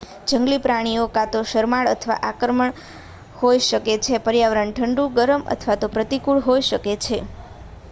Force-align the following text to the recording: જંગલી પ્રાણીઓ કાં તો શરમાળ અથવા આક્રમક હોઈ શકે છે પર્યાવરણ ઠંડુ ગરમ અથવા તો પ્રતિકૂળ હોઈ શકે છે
જંગલી 0.27 0.61
પ્રાણીઓ 0.61 1.03
કાં 1.09 1.29
તો 1.31 1.41
શરમાળ 1.45 1.89
અથવા 1.91 2.17
આક્રમક 2.29 2.79
હોઈ 3.35 3.61
શકે 3.65 3.77
છે 4.03 4.21
પર્યાવરણ 4.23 4.73
ઠંડુ 4.73 5.07
ગરમ 5.15 5.41
અથવા 5.51 5.79
તો 5.79 5.93
પ્રતિકૂળ 5.93 6.45
હોઈ 6.45 6.67
શકે 6.67 6.99
છે 7.01 7.17